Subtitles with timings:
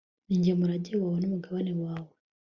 [0.27, 2.11] ni jye murage wawe n'umugabane wawe